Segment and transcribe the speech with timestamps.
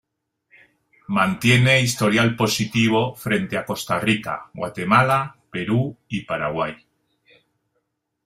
[1.15, 6.73] Mantiene historial positivo frente Costa Rica, Guatemala, Perú y Paraguay.